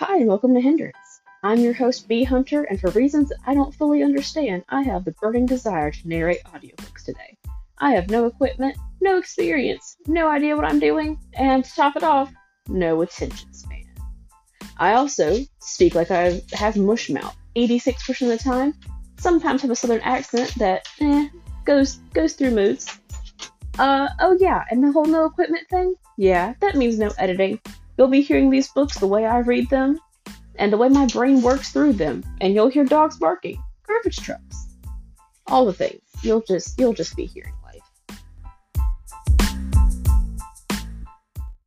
Hi, 0.00 0.16
and 0.16 0.28
welcome 0.28 0.54
to 0.54 0.62
Hindrance. 0.62 1.20
I'm 1.42 1.58
your 1.58 1.74
host, 1.74 2.08
Bee 2.08 2.24
Hunter, 2.24 2.62
and 2.62 2.80
for 2.80 2.88
reasons 2.92 3.34
I 3.46 3.52
don't 3.52 3.74
fully 3.74 4.02
understand, 4.02 4.64
I 4.70 4.80
have 4.80 5.04
the 5.04 5.12
burning 5.20 5.44
desire 5.44 5.90
to 5.90 6.08
narrate 6.08 6.42
audiobooks 6.44 7.04
today. 7.04 7.36
I 7.76 7.92
have 7.92 8.08
no 8.08 8.24
equipment, 8.24 8.78
no 9.02 9.18
experience, 9.18 9.98
no 10.06 10.26
idea 10.26 10.56
what 10.56 10.64
I'm 10.64 10.80
doing, 10.80 11.18
and 11.34 11.62
to 11.62 11.74
top 11.74 11.96
it 11.96 12.02
off, 12.02 12.32
no 12.66 13.02
attention 13.02 13.52
span. 13.52 13.92
I 14.78 14.94
also 14.94 15.36
speak 15.58 15.94
like 15.94 16.10
I 16.10 16.40
have 16.54 16.78
mush 16.78 17.10
mouth 17.10 17.36
86% 17.54 18.22
of 18.22 18.28
the 18.28 18.38
time, 18.38 18.72
sometimes 19.18 19.60
have 19.60 19.70
a 19.70 19.76
southern 19.76 20.00
accent 20.00 20.54
that 20.54 20.88
eh, 21.00 21.28
goes 21.66 21.96
goes 22.14 22.32
through 22.32 22.52
moods. 22.52 22.98
Uh 23.78 24.08
oh 24.20 24.34
yeah, 24.40 24.64
and 24.70 24.82
the 24.82 24.92
whole 24.92 25.04
no 25.04 25.26
equipment 25.26 25.68
thing? 25.68 25.94
Yeah, 26.16 26.54
that 26.60 26.74
means 26.74 26.98
no 26.98 27.10
editing. 27.18 27.60
You'll 27.96 28.08
be 28.08 28.22
hearing 28.22 28.50
these 28.50 28.68
books 28.68 28.98
the 28.98 29.06
way 29.06 29.26
I 29.26 29.38
read 29.38 29.68
them 29.70 29.98
and 30.56 30.72
the 30.72 30.76
way 30.76 30.88
my 30.88 31.06
brain 31.06 31.42
works 31.42 31.72
through 31.72 31.94
them, 31.94 32.22
and 32.40 32.54
you'll 32.54 32.68
hear 32.68 32.84
dogs 32.84 33.16
barking, 33.16 33.62
garbage 33.86 34.18
trucks, 34.18 34.76
all 35.46 35.64
the 35.64 35.72
things. 35.72 36.02
You'll 36.22 36.42
just 36.42 36.78
you'll 36.78 36.92
just 36.92 37.16
be 37.16 37.26
hearing. 37.26 37.54